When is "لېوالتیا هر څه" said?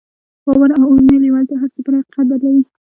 1.21-1.79